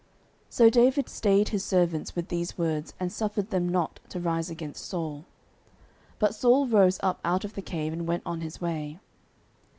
[0.47, 4.49] 09:024:007 So David stayed his servants with these words, and suffered them not to rise
[4.49, 5.25] against Saul.
[6.17, 8.97] But Saul rose up out of the cave, and went on his way.